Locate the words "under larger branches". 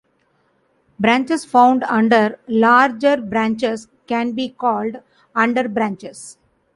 1.83-3.87